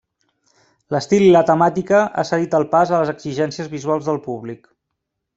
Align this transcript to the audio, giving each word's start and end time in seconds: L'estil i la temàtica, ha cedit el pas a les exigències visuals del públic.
L'estil 0.93 1.25
i 1.25 1.33
la 1.35 1.43
temàtica, 1.49 1.99
ha 2.21 2.25
cedit 2.29 2.55
el 2.59 2.65
pas 2.71 2.93
a 2.95 3.01
les 3.03 3.11
exigències 3.13 3.69
visuals 3.75 4.09
del 4.09 4.19
públic. 4.29 4.65